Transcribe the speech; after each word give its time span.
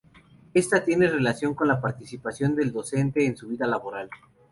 Esta 0.55 0.83
tiene 0.83 1.07
relación 1.07 1.53
con 1.53 1.67
la 1.67 1.79
participación 1.79 2.55
del 2.55 2.71
docente 2.71 3.23
en 3.23 3.37
su 3.37 3.49
vida 3.49 3.67
laboral. 3.67 4.09